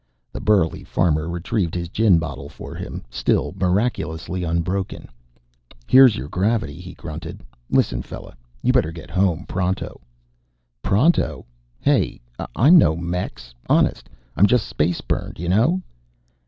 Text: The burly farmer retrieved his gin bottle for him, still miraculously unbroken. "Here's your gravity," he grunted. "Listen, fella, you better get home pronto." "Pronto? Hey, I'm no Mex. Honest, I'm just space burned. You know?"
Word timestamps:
The 0.33 0.41
burly 0.41 0.83
farmer 0.83 1.29
retrieved 1.29 1.75
his 1.75 1.87
gin 1.87 2.17
bottle 2.17 2.49
for 2.49 2.73
him, 2.73 3.03
still 3.11 3.53
miraculously 3.59 4.43
unbroken. 4.43 5.07
"Here's 5.85 6.15
your 6.17 6.27
gravity," 6.27 6.81
he 6.81 6.95
grunted. 6.95 7.43
"Listen, 7.69 8.01
fella, 8.01 8.35
you 8.63 8.73
better 8.73 8.91
get 8.91 9.11
home 9.11 9.45
pronto." 9.47 10.01
"Pronto? 10.81 11.45
Hey, 11.79 12.19
I'm 12.55 12.79
no 12.79 12.95
Mex. 12.95 13.53
Honest, 13.69 14.09
I'm 14.35 14.47
just 14.47 14.65
space 14.67 15.01
burned. 15.01 15.37
You 15.37 15.49
know?" 15.49 15.83